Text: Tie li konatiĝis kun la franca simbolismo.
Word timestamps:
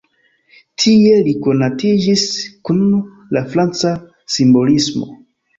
Tie 0.83 1.11
li 1.27 1.35
konatiĝis 1.47 2.23
kun 2.71 2.81
la 3.39 3.47
franca 3.53 3.93
simbolismo. 4.39 5.07